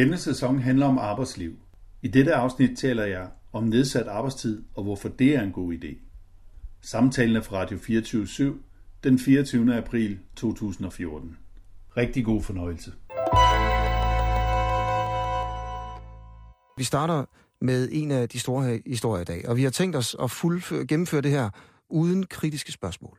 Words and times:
Denne 0.00 0.18
sæson 0.18 0.58
handler 0.58 0.86
om 0.86 0.98
arbejdsliv. 0.98 1.56
I 2.02 2.08
dette 2.08 2.34
afsnit 2.34 2.78
taler 2.78 3.04
jeg 3.04 3.28
om 3.52 3.64
nedsat 3.64 4.06
arbejdstid 4.06 4.62
og 4.74 4.82
hvorfor 4.82 5.08
det 5.08 5.34
er 5.34 5.42
en 5.42 5.52
god 5.52 5.74
idé. 5.74 5.98
Samtalen 6.80 7.36
er 7.36 7.40
fra 7.40 7.56
Radio 7.56 7.78
24 7.78 8.26
den 9.04 9.18
24. 9.18 9.76
april 9.76 10.18
2014. 10.36 11.36
Rigtig 11.96 12.24
god 12.24 12.42
fornøjelse. 12.42 12.92
Vi 16.78 16.84
starter 16.84 17.24
med 17.64 17.88
en 17.92 18.10
af 18.10 18.28
de 18.28 18.38
store 18.38 18.80
historier 18.86 19.22
i 19.22 19.24
dag, 19.24 19.48
og 19.48 19.56
vi 19.56 19.62
har 19.62 19.70
tænkt 19.70 19.96
os 19.96 20.16
at 20.22 20.30
fuldføre, 20.30 20.86
gennemføre 20.86 21.20
det 21.20 21.30
her 21.30 21.50
uden 21.88 22.26
kritiske 22.26 22.72
spørgsmål. 22.72 23.18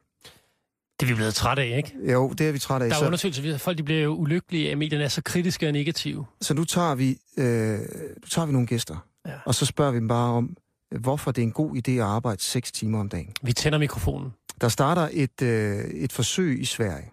Det 1.01 1.07
er 1.07 1.13
vi 1.13 1.15
blevet 1.15 1.33
trætte 1.33 1.63
af, 1.63 1.77
ikke? 1.77 2.11
Jo, 2.11 2.29
det 2.29 2.47
er 2.47 2.51
vi 2.51 2.59
trætte 2.59 2.85
af. 2.85 2.89
Der 2.89 3.01
er 3.01 3.05
undersøgelser, 3.05 3.53
at 3.53 3.61
folk 3.61 3.77
de 3.77 3.83
bliver 3.83 4.01
jo 4.01 4.15
ulykkelige, 4.15 4.71
at 4.71 4.77
medierne 4.77 5.03
er 5.03 5.07
så 5.09 5.21
kritiske 5.21 5.67
og 5.67 5.73
negative. 5.73 6.25
Så 6.41 6.53
nu 6.53 6.63
tager 6.63 6.95
vi, 6.95 7.17
øh, 7.37 7.79
nu 8.21 8.27
tager 8.31 8.45
vi 8.45 8.51
nogle 8.51 8.67
gæster, 8.67 9.07
ja. 9.25 9.31
og 9.45 9.55
så 9.55 9.65
spørger 9.65 9.91
vi 9.91 9.97
dem 9.97 10.07
bare 10.07 10.31
om, 10.31 10.57
hvorfor 10.99 11.31
det 11.31 11.41
er 11.41 11.45
en 11.45 11.51
god 11.51 11.75
idé 11.75 11.91
at 11.91 11.99
arbejde 11.99 12.41
6 12.41 12.71
timer 12.71 12.99
om 12.99 13.09
dagen. 13.09 13.33
Vi 13.43 13.53
tænder 13.53 13.79
mikrofonen. 13.79 14.33
Der 14.61 14.69
starter 14.69 15.09
et, 15.11 15.41
øh, 15.41 15.79
et 15.79 16.11
forsøg 16.11 16.61
i 16.61 16.65
Sverige, 16.65 17.11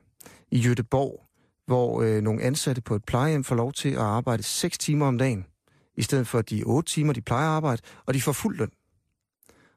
i 0.50 0.66
Göteborg, 0.66 1.24
hvor 1.66 2.02
øh, 2.02 2.22
nogle 2.22 2.42
ansatte 2.42 2.82
på 2.82 2.94
et 2.94 3.04
plejehjem 3.04 3.44
får 3.44 3.56
lov 3.56 3.72
til 3.72 3.88
at 3.88 3.98
arbejde 3.98 4.42
6 4.42 4.78
timer 4.78 5.06
om 5.06 5.18
dagen, 5.18 5.46
i 5.96 6.02
stedet 6.02 6.26
for 6.26 6.42
de 6.42 6.62
8 6.62 6.92
timer, 6.92 7.12
de 7.12 7.20
plejer 7.20 7.48
at 7.48 7.54
arbejde, 7.54 7.82
og 8.06 8.14
de 8.14 8.20
får 8.20 8.32
fuld 8.32 8.58
løn. 8.58 8.70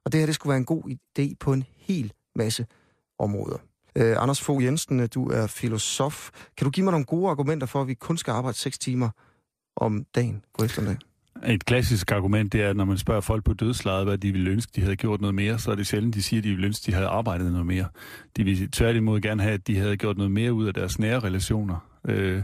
Og 0.06 0.12
det 0.12 0.20
her, 0.20 0.26
det 0.26 0.36
skulle 0.36 0.52
være 0.52 0.58
en 0.58 0.66
god 0.66 0.84
idé 0.90 1.34
på 1.40 1.54
en 1.54 1.64
hel 1.78 2.14
masse 2.36 2.66
områder. 3.20 3.58
Øh, 3.96 4.16
Anders 4.20 4.42
Fogh 4.42 4.64
Jensen, 4.64 5.00
øh, 5.00 5.08
du 5.14 5.30
er 5.30 5.48
filosof. 5.48 6.30
Kan 6.58 6.66
du 6.66 6.72
give 6.72 6.84
mig 6.84 6.92
nogle 6.92 7.06
gode 7.06 7.30
argumenter 7.30 7.68
for, 7.68 7.82
at 7.82 7.88
vi 7.88 7.94
kun 7.94 8.18
skal 8.18 8.32
arbejde 8.32 8.58
6 8.58 8.78
timer 8.78 9.10
om 9.76 10.06
dagen 10.16 10.44
på 10.60 10.66
eftermiddag? 10.66 10.98
Et 11.46 11.66
klassisk 11.66 12.12
argument, 12.12 12.54
det 12.54 12.62
er, 12.62 12.70
at 12.70 12.76
når 12.76 12.86
man 12.86 12.98
spørger 12.98 13.22
folk 13.22 13.44
på 13.44 13.54
dødslejet, 13.54 14.06
hvad 14.06 14.18
de 14.18 14.32
ville 14.32 14.52
ønske, 14.52 14.72
de 14.76 14.82
havde 14.82 14.96
gjort 14.96 15.22
noget 15.22 15.36
mere, 15.36 15.60
så 15.60 15.72
er 15.72 15.76
det 15.76 15.88
sjældent, 15.88 16.16
de 16.16 16.24
siger, 16.24 16.40
at 16.40 16.44
de 16.44 16.50
ville 16.50 16.66
ønske, 16.66 16.86
de 16.86 16.94
havde 16.94 17.08
arbejdet 17.08 17.52
noget 17.52 17.68
mere. 17.68 17.86
De 18.38 18.44
vil 18.44 18.72
tværtimod 18.72 19.22
gerne 19.22 19.42
have, 19.42 19.54
at 19.54 19.68
de 19.68 19.78
havde 19.78 19.98
gjort 19.98 20.18
noget 20.18 20.32
mere 20.32 20.54
ud 20.54 20.68
af 20.68 20.74
deres 20.74 21.00
nære 21.00 21.20
relationer. 21.20 21.88
Øh, 22.08 22.42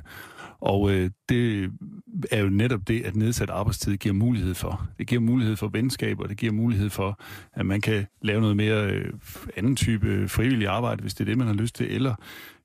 og 0.60 0.92
øh, 0.92 1.10
det 1.30 1.72
er 2.32 2.42
jo 2.42 2.50
netop 2.50 2.88
det, 2.88 3.06
at 3.06 3.16
nedsat 3.16 3.50
arbejdstid 3.50 3.98
giver 3.98 4.16
mulighed 4.16 4.54
for. 4.54 4.88
Det 4.98 5.08
giver 5.08 5.22
mulighed 5.22 5.56
for 5.56 5.68
venskaber, 5.68 6.28
det 6.28 6.38
giver 6.38 6.54
mulighed 6.54 6.90
for, 6.90 7.20
at 7.54 7.66
man 7.66 7.82
kan 7.82 8.08
lave 8.22 8.42
noget 8.42 8.58
mere 8.58 8.92
øh, 8.92 9.14
anden 9.56 9.76
type 9.76 10.30
frivillig 10.30 10.68
arbejde, 10.68 11.02
hvis 11.02 11.14
det 11.14 11.22
er 11.22 11.26
det, 11.26 11.38
man 11.38 11.48
har 11.48 11.54
lyst 11.54 11.76
til, 11.76 11.96
eller 11.96 12.16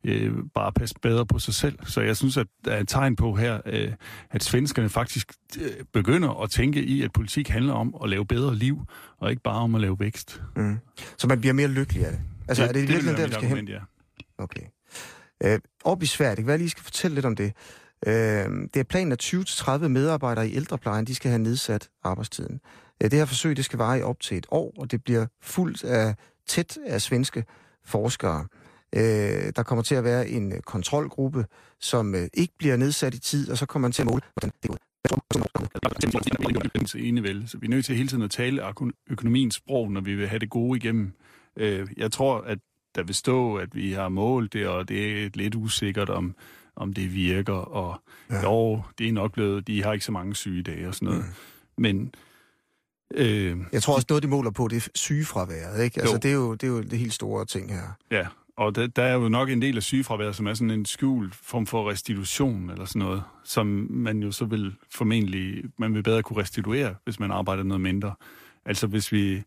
øh, 0.05 0.33
bare 0.55 0.73
passe 0.73 0.95
bedre 1.03 1.27
på 1.27 1.39
sig 1.39 1.55
selv. 1.55 1.79
Så 1.87 2.01
jeg 2.01 2.17
synes, 2.17 2.37
at 2.37 2.47
der 2.65 2.73
er 2.73 2.81
et 2.81 2.89
tegn 2.89 3.17
på 3.17 3.35
her, 3.35 3.61
øh, 3.67 3.93
at 4.31 4.43
svenskerne 4.43 4.89
faktisk 4.89 5.33
øh, 5.61 5.71
begynder 5.93 6.43
at 6.43 6.51
tænke 6.51 6.85
i, 6.85 7.03
at 7.03 7.13
politik 7.13 7.49
handler 7.49 7.73
om 7.73 7.95
at 8.03 8.11
lave 8.11 8.27
bedre 8.27 8.55
liv, 8.55 8.81
og 9.19 9.31
ikke 9.31 9.43
bare 9.43 9.61
om 9.61 9.75
at 9.75 9.81
lave 9.81 10.01
vækst. 10.01 10.43
Mm. 10.57 10.79
Så 11.19 11.27
man 11.27 11.41
bliver 11.41 11.53
mere 11.53 11.69
lykkelig 11.69 12.07
af 12.07 12.13
det? 12.13 12.21
Altså, 12.49 12.63
det, 12.63 12.69
er 12.69 12.73
det, 12.73 12.83
det 12.83 12.89
virkelig 12.89 13.17
der, 13.17 13.27
vi 13.27 13.33
skal 13.33 13.45
argument, 13.45 13.69
hen? 13.69 13.79
Ja. 13.79 14.43
Okay. 14.45 14.63
Øh, 15.45 15.59
op 15.85 16.03
i 16.03 16.07
Sverige, 16.07 16.31
det 16.31 16.39
kan 16.39 16.47
være, 16.47 16.55
at 16.55 16.61
I 16.61 16.69
skal 16.69 16.85
fortælle 16.85 17.15
lidt 17.15 17.27
om 17.27 17.37
det. 17.37 17.53
Øh, 18.07 18.69
det 18.75 18.77
er 18.77 18.85
planen, 18.89 19.13
at 19.13 19.23
20-30 19.23 19.89
medarbejdere 19.89 20.49
i 20.49 20.57
ældreplejen, 20.57 21.05
de 21.05 21.15
skal 21.15 21.31
have 21.31 21.43
nedsat 21.43 21.89
arbejdstiden. 22.03 22.61
Øh, 23.03 23.11
det 23.11 23.19
her 23.19 23.27
forsøg, 23.27 23.57
det 23.57 23.65
skal 23.65 23.79
vare 23.79 23.99
i 23.99 24.03
op 24.03 24.21
til 24.21 24.37
et 24.37 24.47
år, 24.51 24.73
og 24.79 24.91
det 24.91 25.05
bliver 25.05 25.27
fuldt 25.43 25.85
af 25.85 26.15
tæt 26.47 26.79
af 26.87 27.03
svenske 27.03 27.45
forskere. 27.85 28.47
Øh, 28.97 29.53
der 29.57 29.63
kommer 29.63 29.83
til 29.83 29.95
at 29.95 30.05
være 30.05 30.29
en 30.29 30.53
øh, 30.53 30.61
kontrolgruppe, 30.61 31.47
som 31.81 32.15
øh, 32.15 32.29
ikke 32.35 32.55
bliver 32.59 32.77
nedsat 32.77 33.15
i 33.15 33.21
tid, 33.21 33.51
og 33.51 33.59
så 33.59 33.67
kommer 33.67 33.89
man 33.89 33.93
til 33.93 34.03
at 34.03 34.07
måle, 34.07 34.23
hvordan 34.35 34.53
det 34.63 34.71
går. 34.71 34.79
Enevel. 36.95 37.49
Så 37.49 37.59
vi 37.59 37.67
er 37.67 37.71
nødt 37.71 37.85
til 37.85 37.97
hele 37.97 38.09
tiden 38.09 38.23
at 38.23 38.31
tale 38.31 38.63
økonomiens 39.11 39.55
sprog, 39.55 39.93
når 39.93 40.01
vi 40.01 40.15
vil 40.15 40.29
have 40.29 40.39
det 40.39 40.51
gode 40.51 40.77
igennem. 40.77 41.13
Øh, 41.57 41.89
jeg 41.97 42.13
tror, 42.13 42.41
at 42.41 42.59
der 42.95 43.03
vil 43.03 43.15
stå, 43.15 43.57
at 43.57 43.75
vi 43.75 43.93
har 43.93 44.09
målt 44.09 44.53
det, 44.53 44.67
og 44.67 44.89
det 44.89 45.25
er 45.25 45.31
lidt 45.35 45.55
usikkert, 45.55 46.11
om, 46.11 46.35
om 46.77 46.93
det 46.93 47.15
virker, 47.15 47.53
og 47.53 48.01
ja. 48.31 48.43
jo, 48.43 48.83
det 48.99 49.09
er 49.09 49.13
nok 49.13 49.33
blevet, 49.33 49.67
de 49.67 49.83
har 49.83 49.93
ikke 49.93 50.05
så 50.05 50.13
mange 50.13 50.35
sygedage 50.35 50.89
og 50.89 50.95
sådan 50.95 51.09
noget. 51.09 51.25
Mm. 51.25 51.83
Men 51.83 52.15
Øh, 53.15 53.57
jeg 53.73 53.83
tror 53.83 53.95
også, 53.95 54.07
noget, 54.09 54.23
de 54.23 54.29
måler 54.29 54.51
på, 54.51 54.69
det 54.69 54.77
er 54.77 54.89
sygefraværet, 54.95 55.85
ikke? 55.85 56.01
Altså, 56.01 56.17
det 56.17 56.31
er, 56.31 56.35
jo, 56.35 56.55
det 56.55 56.63
er 56.63 56.69
jo 56.69 56.83
det 56.83 56.99
helt 56.99 57.13
store 57.13 57.45
ting 57.45 57.73
her. 57.73 57.83
Ja, 58.11 58.27
og 58.57 58.75
der, 58.75 58.87
der 58.87 59.03
er 59.03 59.15
jo 59.15 59.29
nok 59.29 59.51
en 59.51 59.63
del 59.63 59.77
af 59.77 59.83
sygefraværet, 59.83 60.37
som 60.37 60.47
er 60.47 60.55
sådan 60.55 60.71
en 60.71 60.85
skjult 60.85 61.35
form 61.35 61.67
for 61.67 61.91
restitution 61.91 62.71
eller 62.71 62.85
sådan 62.85 63.01
noget, 63.01 63.23
som 63.45 63.87
man 63.91 64.23
jo 64.23 64.33
så 64.33 64.45
vil 64.45 64.75
formentlig, 64.91 65.65
man 65.79 65.95
vil 65.95 66.03
bedre 66.03 66.23
kunne 66.23 66.43
restituere, 66.43 66.95
hvis 67.05 67.21
man 67.21 67.31
arbejder 67.31 67.63
noget 67.63 67.81
mindre. 67.81 68.15
Altså 68.65 68.87
hvis 68.87 69.13
vi 69.13 69.43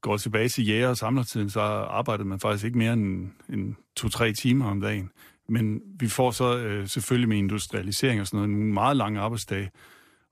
går 0.00 0.16
tilbage 0.16 0.48
til 0.48 0.66
jæger- 0.66 0.88
og 0.88 0.96
samlertiden, 0.96 1.50
så 1.50 1.60
arbejdede 1.60 2.28
man 2.28 2.40
faktisk 2.40 2.64
ikke 2.64 2.78
mere 2.78 2.92
end, 2.92 3.28
end 3.48 3.74
to-tre 3.96 4.32
timer 4.32 4.70
om 4.70 4.80
dagen. 4.80 5.10
Men 5.50 5.80
vi 6.00 6.08
får 6.08 6.30
så 6.30 6.58
øh, 6.58 6.88
selvfølgelig 6.88 7.28
med 7.28 7.36
industrialisering 7.36 8.20
og 8.20 8.26
sådan 8.26 8.48
noget 8.48 8.62
en 8.62 8.74
meget 8.74 8.96
lang 8.96 9.16
arbejdsdag. 9.16 9.70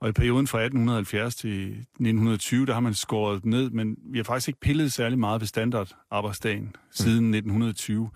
Og 0.00 0.08
i 0.08 0.12
perioden 0.12 0.46
fra 0.46 0.58
1870 0.58 1.34
til 1.34 1.70
1920, 1.70 2.66
der 2.66 2.72
har 2.72 2.80
man 2.80 2.94
skåret 2.94 3.44
ned, 3.44 3.70
men 3.70 3.96
vi 4.12 4.18
har 4.18 4.24
faktisk 4.24 4.48
ikke 4.48 4.60
pillet 4.60 4.92
særlig 4.92 5.18
meget 5.18 5.40
ved 5.40 5.46
standardarbejdsdagen 5.46 6.76
siden 6.90 7.34
1920. 7.34 8.10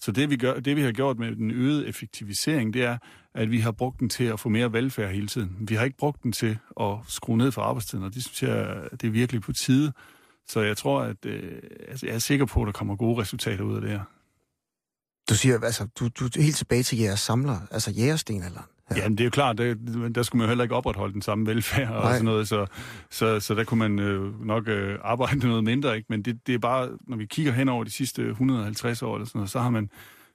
Så 0.00 0.12
det 0.12 0.30
vi, 0.30 0.36
gør, 0.36 0.60
det, 0.60 0.76
vi 0.76 0.82
har 0.82 0.92
gjort 0.92 1.18
med 1.18 1.36
den 1.36 1.50
øgede 1.50 1.86
effektivisering, 1.86 2.74
det 2.74 2.84
er, 2.84 2.98
at 3.34 3.50
vi 3.50 3.58
har 3.58 3.72
brugt 3.72 4.00
den 4.00 4.08
til 4.08 4.24
at 4.24 4.40
få 4.40 4.48
mere 4.48 4.72
velfærd 4.72 5.12
hele 5.12 5.26
tiden. 5.26 5.56
Vi 5.60 5.74
har 5.74 5.84
ikke 5.84 5.96
brugt 5.96 6.22
den 6.22 6.32
til 6.32 6.58
at 6.80 6.96
skrue 7.08 7.36
ned 7.36 7.52
for 7.52 7.62
arbejdstiden, 7.62 8.04
og 8.04 8.14
det 8.14 8.24
synes 8.24 8.42
jeg, 8.42 8.76
det 8.90 9.06
er 9.06 9.10
virkelig 9.10 9.42
på 9.42 9.52
tide. 9.52 9.92
Så 10.48 10.60
jeg 10.60 10.76
tror, 10.76 11.00
at 11.00 11.26
øh, 11.26 11.52
altså, 11.88 12.06
jeg 12.06 12.14
er 12.14 12.18
sikker 12.18 12.46
på, 12.46 12.62
at 12.62 12.66
der 12.66 12.72
kommer 12.72 12.96
gode 12.96 13.20
resultater 13.20 13.64
ud 13.64 13.74
af 13.74 13.80
det 13.80 13.90
her. 13.90 14.00
Du 15.28 15.34
siger, 15.34 15.60
altså, 15.60 15.86
du, 16.00 16.08
du 16.08 16.24
er 16.24 16.42
helt 16.42 16.56
tilbage 16.56 16.82
til 16.82 16.98
jeres 16.98 17.20
samler, 17.20 17.58
altså 17.70 17.90
jægerstenalderen. 17.90 18.66
Ja. 18.90 18.96
Jamen, 18.96 19.18
det 19.18 19.24
er 19.24 19.24
jo 19.24 19.30
klart, 19.30 19.58
det, 19.58 19.78
der 20.14 20.22
skulle 20.22 20.40
man 20.40 20.48
heller 20.48 20.64
ikke 20.64 20.74
opretholde 20.74 21.12
den 21.12 21.22
samme 21.22 21.46
velfærd 21.46 21.90
og 21.90 22.10
sådan 22.12 22.24
noget, 22.24 22.48
så, 22.48 22.66
så, 23.10 23.40
så 23.40 23.54
der 23.54 23.64
kunne 23.64 23.78
man 23.78 23.98
øh, 23.98 24.46
nok 24.46 24.68
øh, 24.68 24.98
arbejde 25.02 25.46
noget 25.48 25.64
mindre, 25.64 25.96
ikke? 25.96 26.06
Men 26.08 26.22
det, 26.22 26.46
det 26.46 26.54
er 26.54 26.58
bare, 26.58 26.88
når 27.06 27.16
vi 27.16 27.26
kigger 27.26 27.52
hen 27.52 27.68
over 27.68 27.84
de 27.84 27.90
sidste 27.90 28.28
150 28.28 29.02
år 29.02 29.14
eller 29.14 29.26
sådan 29.26 29.38
noget, 29.38 29.50
så 29.50 29.60
har 29.60 29.70
man 29.70 29.90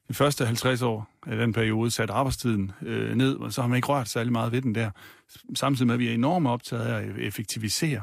de 0.08 0.14
første 0.14 0.46
50 0.46 0.82
år 0.82 1.08
af 1.28 1.38
den 1.38 1.54
periode 1.54 1.92
sat 1.92 2.10
arbejdstiden 2.10 2.72
øh, 2.82 3.16
ned, 3.16 3.36
og 3.36 3.54
så 3.54 3.62
har 3.62 3.68
man 3.68 3.76
ikke 3.76 3.88
rørt 3.88 4.10
særlig 4.10 4.32
meget 4.32 4.52
ved 4.52 4.62
den 4.62 4.76
der. 4.76 4.92
Samtidig 5.56 5.88
med, 5.88 5.94
at 5.94 6.00
vi 6.00 6.10
er 6.10 6.14
enormt 6.14 6.48
optaget 6.48 6.86
af 6.86 6.96
at 6.96 7.18
effektivisere. 7.18 8.02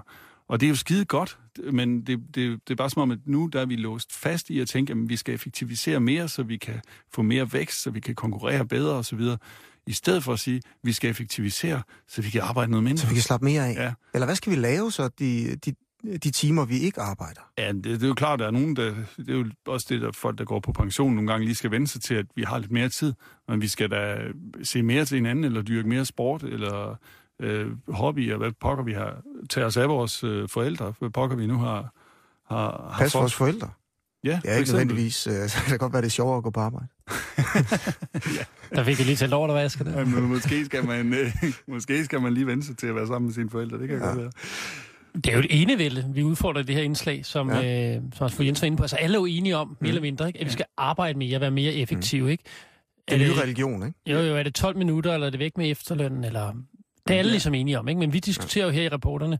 Og 0.48 0.60
det 0.60 0.66
er 0.66 0.70
jo 0.70 0.76
skide 0.76 1.04
godt, 1.04 1.38
men 1.72 2.00
det, 2.00 2.20
det, 2.34 2.60
det 2.68 2.70
er 2.70 2.74
bare 2.74 2.90
som 2.90 3.02
om, 3.02 3.10
at 3.10 3.18
nu 3.24 3.46
der 3.52 3.60
er 3.60 3.66
vi 3.66 3.76
låst 3.76 4.12
fast 4.12 4.50
i 4.50 4.60
at 4.60 4.68
tænke, 4.68 4.92
at 4.92 4.98
vi 5.08 5.16
skal 5.16 5.34
effektivisere 5.34 6.00
mere, 6.00 6.28
så 6.28 6.42
vi 6.42 6.56
kan 6.56 6.80
få 7.14 7.22
mere 7.22 7.52
vækst, 7.52 7.82
så 7.82 7.90
vi 7.90 8.00
kan 8.00 8.14
konkurrere 8.14 8.66
bedre 8.66 8.94
osv. 8.94 9.20
I 9.86 9.92
stedet 9.92 10.24
for 10.24 10.32
at 10.32 10.38
sige, 10.38 10.56
at 10.56 10.62
vi 10.82 10.92
skal 10.92 11.10
effektivisere, 11.10 11.82
så 12.08 12.22
vi 12.22 12.30
kan 12.30 12.40
arbejde 12.40 12.70
noget 12.70 12.84
mindre. 12.84 12.98
Så 12.98 13.08
vi 13.08 13.14
kan 13.14 13.22
slappe 13.22 13.44
mere 13.44 13.66
af? 13.66 13.74
Ja. 13.74 13.92
Eller 14.14 14.26
hvad 14.26 14.36
skal 14.36 14.52
vi 14.52 14.56
lave 14.56 14.92
så 14.92 15.08
de, 15.18 15.56
de, 15.56 15.74
de 16.18 16.30
timer, 16.30 16.64
vi 16.64 16.78
ikke 16.78 17.00
arbejder? 17.00 17.40
Ja, 17.58 17.72
det, 17.72 17.84
det 17.84 18.02
er 18.02 18.08
jo 18.08 18.14
klart, 18.14 18.38
der 18.38 18.46
er 18.46 18.50
nogen, 18.50 18.76
der, 18.76 18.94
det 19.16 19.30
er 19.30 19.34
jo 19.34 19.50
også 19.66 19.86
det, 19.88 20.04
at 20.04 20.16
folk, 20.16 20.38
der 20.38 20.44
går 20.44 20.60
på 20.60 20.72
pension 20.72 21.14
nogle 21.14 21.30
gange 21.30 21.44
lige 21.44 21.54
skal 21.54 21.70
vende 21.70 21.86
sig 21.86 22.02
til, 22.02 22.14
at 22.14 22.26
vi 22.34 22.42
har 22.42 22.58
lidt 22.58 22.72
mere 22.72 22.88
tid, 22.88 23.12
men 23.48 23.60
vi 23.60 23.68
skal 23.68 23.90
da 23.90 24.18
se 24.62 24.82
mere 24.82 25.04
til 25.04 25.14
hinanden, 25.14 25.44
eller 25.44 25.62
dyrke 25.62 25.88
mere 25.88 26.04
sport, 26.04 26.42
eller 26.42 26.96
øh, 27.40 27.66
hobbyer, 27.88 28.36
hvad 28.36 28.52
pokker 28.60 28.84
vi 28.84 28.92
har, 28.92 29.22
tage 29.50 29.66
os 29.66 29.76
af 29.76 29.88
vores 29.88 30.24
øh, 30.24 30.48
forældre, 30.48 30.94
hvad 30.98 31.10
pokker 31.10 31.36
vi 31.36 31.46
nu 31.46 31.58
har, 31.58 31.94
har, 32.48 32.90
har 32.92 32.98
Pas 32.98 33.14
vores 33.14 33.34
forældre? 33.34 33.70
Ja, 34.24 34.40
det 34.42 34.52
er 34.52 34.56
ikke 34.56 34.70
nødvendigvis, 34.70 35.26
øh, 35.26 35.32
så 35.48 35.62
kan 35.62 35.72
det 35.72 35.80
godt 35.80 35.92
være, 35.92 36.02
det 36.02 36.06
er 36.06 36.10
sjovere 36.10 36.36
at 36.36 36.42
gå 36.42 36.50
på 36.50 36.60
arbejde. 36.60 36.86
ja. 38.38 38.44
Der 38.76 38.84
fik 38.84 38.98
jeg 38.98 39.06
lige 39.06 39.16
til 39.16 39.28
lov, 39.28 39.48
der 39.48 39.54
vaske 39.54 39.84
det. 39.84 39.92
Ja, 39.92 40.04
men 40.04 40.22
måske 40.22 40.64
skal, 40.64 40.86
man, 40.86 41.14
øh, 41.14 41.32
måske 41.74 42.04
skal 42.04 42.20
man 42.20 42.34
lige 42.34 42.46
vende 42.46 42.64
sig 42.64 42.76
til 42.76 42.86
at 42.86 42.94
være 42.94 43.06
sammen 43.06 43.26
med 43.26 43.34
sine 43.34 43.50
forældre, 43.50 43.78
det 43.78 43.88
kan 43.88 43.98
ja. 43.98 44.06
godt 44.06 44.18
være. 44.18 44.30
Det 45.14 45.26
er 45.26 45.32
jo 45.32 45.38
et 45.38 45.62
enevælde, 45.62 46.10
vi 46.14 46.22
udfordrer 46.22 46.62
det 46.62 46.74
her 46.74 46.82
indslag, 46.82 47.26
som, 47.26 47.50
ja. 47.50 47.96
øh, 47.96 48.02
som 48.14 48.30
fru 48.30 48.44
Jens 48.44 48.62
var 48.62 48.66
inde 48.66 48.76
på. 48.76 48.82
Altså 48.82 48.96
alle 48.96 49.16
er 49.16 49.20
jo 49.20 49.26
enige 49.26 49.56
om, 49.56 49.68
mm. 49.68 49.76
mere 49.80 49.88
eller 49.88 50.02
mindre, 50.02 50.26
ikke? 50.26 50.40
at 50.40 50.46
vi 50.46 50.50
skal 50.50 50.66
arbejde 50.76 51.18
mere 51.18 51.36
og 51.36 51.40
være 51.40 51.50
mere 51.50 51.74
effektive. 51.74 52.22
Mm. 52.22 52.28
Ikke? 52.28 52.44
Det 53.08 53.22
er 53.22 53.26
en 53.26 53.32
ny 53.32 53.38
religion, 53.42 53.86
ikke? 53.86 53.98
Jo, 54.06 54.18
jo, 54.18 54.36
er 54.36 54.42
det 54.42 54.54
12 54.54 54.76
minutter, 54.76 55.14
eller 55.14 55.26
er 55.26 55.30
det 55.30 55.40
væk 55.40 55.56
med 55.56 55.70
efterlønnen, 55.70 56.24
eller 56.24 56.52
det 57.08 57.14
er 57.14 57.18
alle 57.18 57.30
ligesom 57.30 57.54
enige 57.54 57.78
om, 57.78 57.88
ikke? 57.88 57.98
Men 57.98 58.12
vi 58.12 58.18
diskuterer 58.18 58.66
jo 58.66 58.70
her 58.70 58.82
i 58.82 58.88
rapporterne, 58.88 59.38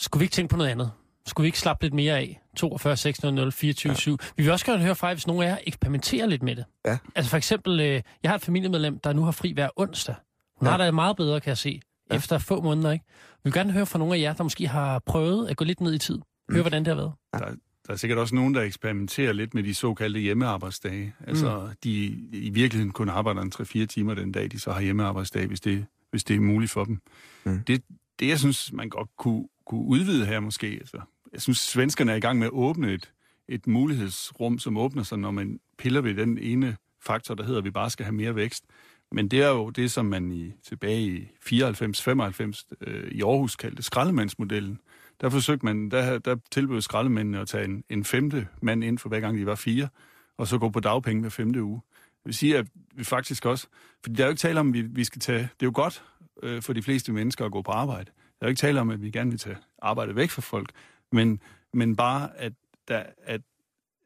skulle 0.00 0.20
vi 0.20 0.24
ikke 0.24 0.34
tænke 0.34 0.50
på 0.50 0.56
noget 0.56 0.70
andet? 0.70 0.90
Skulle 1.26 1.44
vi 1.44 1.48
ikke 1.48 1.58
slappe 1.58 1.84
lidt 1.84 1.94
mere 1.94 2.18
af? 2.18 2.40
42, 2.56 2.96
600, 2.96 3.52
24, 3.52 3.90
ja. 3.90 3.96
7. 3.96 4.18
Vi 4.36 4.42
vil 4.42 4.52
også 4.52 4.66
gerne 4.66 4.82
høre 4.82 4.94
fra 4.94 5.12
hvis 5.12 5.26
nogen 5.26 5.42
af 5.42 5.46
jer 5.46 5.58
eksperimenterer 5.66 6.26
lidt 6.26 6.42
med 6.42 6.56
det. 6.56 6.64
Ja. 6.86 6.98
Altså 7.14 7.30
for 7.30 7.36
eksempel, 7.36 7.80
øh, 7.80 8.02
jeg 8.22 8.30
har 8.30 8.34
et 8.36 8.42
familiemedlem, 8.42 8.98
der 8.98 9.12
nu 9.12 9.22
har 9.22 9.30
fri 9.30 9.52
hver 9.52 9.68
onsdag. 9.76 10.14
Hun 10.56 10.66
ja. 10.66 10.70
har 10.70 10.84
det 10.84 10.94
meget 10.94 11.16
bedre, 11.16 11.40
kan 11.40 11.48
jeg 11.48 11.58
se, 11.58 11.80
ja. 12.10 12.16
efter 12.16 12.38
få 12.38 12.60
måneder. 12.60 12.90
Ikke? 12.90 13.04
Vi 13.08 13.40
vil 13.44 13.52
gerne 13.52 13.72
høre 13.72 13.86
fra 13.86 13.98
nogle 13.98 14.14
af 14.14 14.20
jer, 14.20 14.32
der 14.32 14.42
måske 14.42 14.68
har 14.68 14.98
prøvet 14.98 15.48
at 15.48 15.56
gå 15.56 15.64
lidt 15.64 15.80
ned 15.80 15.94
i 15.94 15.98
tid. 15.98 16.18
Høre, 16.50 16.56
mm. 16.56 16.60
hvordan 16.60 16.84
det 16.84 16.88
har 16.88 16.94
været. 16.94 17.12
Ja. 17.34 17.38
Der, 17.38 17.54
der 17.86 17.92
er 17.92 17.96
sikkert 17.96 18.18
også 18.18 18.34
nogen, 18.34 18.54
der 18.54 18.62
eksperimenterer 18.62 19.32
lidt 19.32 19.54
med 19.54 19.62
de 19.62 19.74
såkaldte 19.74 20.20
hjemmearbejdsdage. 20.20 21.14
Altså, 21.26 21.60
mm. 21.60 21.76
de 21.84 22.04
i 22.32 22.50
virkeligheden 22.50 22.92
kun 22.92 23.08
arbejder 23.08 23.42
en 23.42 23.52
3-4 23.54 23.86
timer 23.86 24.14
den 24.14 24.32
dag, 24.32 24.50
de 24.52 24.60
så 24.60 24.72
har 24.72 24.80
hjemmearbejdsdag, 24.80 25.46
hvis 25.46 25.60
det 25.60 25.86
hvis 26.10 26.24
det 26.24 26.36
er 26.36 26.40
muligt 26.40 26.72
for 26.72 26.84
dem. 26.84 26.98
Mm. 27.44 27.64
Det, 27.64 27.82
det, 28.18 28.28
jeg 28.28 28.38
synes, 28.38 28.72
man 28.72 28.88
godt 28.88 29.08
kunne, 29.16 29.48
kunne 29.66 29.84
udvide 29.84 30.26
her 30.26 30.40
måske, 30.40 30.66
altså, 30.66 31.00
jeg 31.32 31.42
synes, 31.42 31.58
svenskerne 31.58 32.12
er 32.12 32.16
i 32.16 32.20
gang 32.20 32.38
med 32.38 32.46
at 32.46 32.52
åbne 32.52 32.92
et, 32.92 33.12
et 33.48 33.66
mulighedsrum, 33.66 34.58
som 34.58 34.76
åbner 34.76 35.02
sig, 35.02 35.18
når 35.18 35.30
man 35.30 35.60
piller 35.78 36.00
ved 36.00 36.14
den 36.14 36.38
ene 36.38 36.76
faktor, 37.02 37.34
der 37.34 37.44
hedder, 37.44 37.58
at 37.58 37.64
vi 37.64 37.70
bare 37.70 37.90
skal 37.90 38.04
have 38.04 38.14
mere 38.14 38.34
vækst. 38.34 38.64
Men 39.12 39.28
det 39.28 39.42
er 39.42 39.48
jo 39.48 39.70
det, 39.70 39.90
som 39.90 40.06
man 40.06 40.32
i, 40.32 40.52
tilbage 40.68 41.02
i 41.02 41.28
94-95 41.46 42.76
øh, 42.80 43.10
i 43.10 43.22
Aarhus 43.22 43.56
kaldte 43.56 43.82
skraldemandsmodellen. 43.82 44.80
Der 45.20 45.30
forsøgte 45.30 45.64
man, 45.64 45.90
der, 45.90 46.18
der 46.18 46.36
tilbød 46.50 46.80
skraldemændene 46.80 47.40
at 47.40 47.48
tage 47.48 47.64
en, 47.64 47.84
en 47.88 48.04
femte 48.04 48.48
mand 48.62 48.84
ind 48.84 48.98
for 48.98 49.08
hver 49.08 49.20
gang 49.20 49.38
de 49.38 49.46
var 49.46 49.54
fire, 49.54 49.88
og 50.36 50.46
så 50.46 50.58
gå 50.58 50.68
på 50.68 50.80
dagpenge 50.80 51.20
hver 51.20 51.30
femte 51.30 51.62
uge. 51.62 51.80
Vil 52.26 52.34
sige, 52.34 52.58
at 52.58 52.66
vi 52.94 53.04
faktisk 53.04 53.46
også... 53.46 53.66
Fordi 54.02 54.14
der 54.14 54.22
er 54.22 54.26
jo 54.26 54.30
ikke 54.30 54.40
tale 54.40 54.60
om, 54.60 54.68
at 54.68 54.74
vi, 54.74 54.82
vi 54.82 55.04
skal 55.04 55.20
tage... 55.20 55.38
Det 55.38 55.62
er 55.62 55.66
jo 55.66 55.72
godt 55.74 56.02
øh, 56.42 56.62
for 56.62 56.72
de 56.72 56.82
fleste 56.82 57.12
mennesker 57.12 57.44
at 57.44 57.52
gå 57.52 57.62
på 57.62 57.70
arbejde. 57.70 58.04
Der 58.04 58.46
er 58.46 58.46
jo 58.46 58.48
ikke 58.48 58.60
tale 58.60 58.80
om, 58.80 58.90
at 58.90 59.02
vi 59.02 59.10
gerne 59.10 59.30
vil 59.30 59.38
tage 59.38 59.56
arbejde 59.82 60.16
væk 60.16 60.30
fra 60.30 60.42
folk, 60.42 60.70
men, 61.12 61.40
men 61.72 61.96
bare, 61.96 62.36
at, 62.36 62.52
der, 62.88 63.02
at 63.22 63.40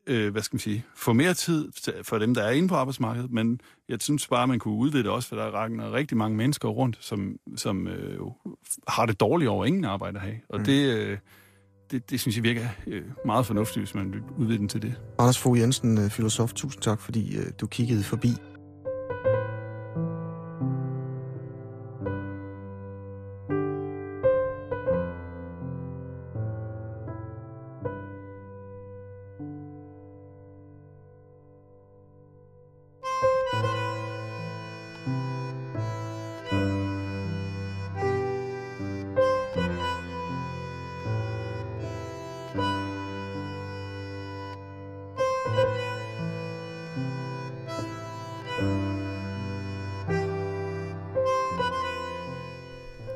øh, 0.06 0.32
hvad 0.32 0.42
skal 0.42 0.54
man 0.54 0.60
sige, 0.60 0.84
få 0.94 1.12
mere 1.12 1.34
tid 1.34 1.72
for 2.02 2.18
dem, 2.18 2.34
der 2.34 2.42
er 2.42 2.50
inde 2.50 2.68
på 2.68 2.74
arbejdsmarkedet, 2.74 3.30
men 3.30 3.60
jeg 3.88 4.00
synes 4.00 4.28
bare, 4.28 4.46
man 4.46 4.58
kunne 4.58 4.74
udvide 4.74 5.02
det 5.02 5.10
også, 5.10 5.28
for 5.28 5.36
der 5.36 5.44
er 5.44 5.92
rigtig 5.92 6.16
mange 6.16 6.36
mennesker 6.36 6.68
rundt, 6.68 6.98
som, 7.00 7.38
som 7.56 7.88
øh, 7.88 8.20
har 8.88 9.06
det 9.06 9.20
dårligt 9.20 9.48
over 9.48 9.64
ingen 9.64 9.84
arbejde 9.84 10.16
at 10.16 10.22
have. 10.22 10.40
Og 10.48 10.58
mm. 10.58 10.64
det, 10.64 10.96
øh, 10.96 11.18
det, 11.90 12.10
det 12.10 12.20
synes 12.20 12.36
jeg 12.36 12.44
virker 12.44 12.68
øh, 12.86 13.02
meget 13.24 13.46
fornuftigt, 13.46 13.80
hvis 13.84 13.94
man 13.94 14.12
vil 14.12 14.20
udvide 14.38 14.58
den 14.58 14.68
til 14.68 14.82
det. 14.82 14.94
Anders 15.18 15.38
Fogh 15.38 15.58
Jensen, 15.58 15.98
øh, 15.98 16.10
filosof, 16.10 16.52
tusind 16.52 16.82
tak, 16.82 17.00
fordi 17.00 17.36
øh, 17.36 17.46
du 17.60 17.66
kiggede 17.66 18.02
forbi. 18.02 18.28